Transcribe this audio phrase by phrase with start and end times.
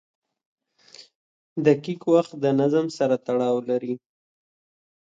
[1.65, 3.93] •دقیق وخت د نظم سره تړاو لري.